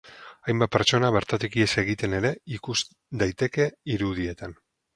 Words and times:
Hainbat 0.45 0.71
pertsona 0.75 1.11
bertatik 1.15 1.57
ihes 1.59 1.69
egiten 1.83 2.17
ere 2.21 2.33
ikus 2.57 2.77
daiteke 3.25 3.69
irudietan. 3.99 4.59